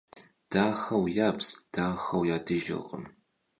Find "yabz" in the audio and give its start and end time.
1.15-1.47